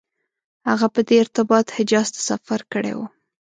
هغه 0.69 0.87
په 0.93 1.01
دې 1.07 1.15
ارتباط 1.23 1.65
حجاز 1.77 2.07
ته 2.15 2.19
سفر 2.29 2.59
کړی 2.71 2.93
و. 2.95 2.99